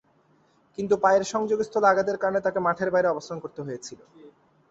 [0.77, 3.99] কিন্তু, পায়ের সংযোগস্থলে আঘাতের কারণে তাকে মাঠের বাইরে অবস্থান করতে হয়েছিল।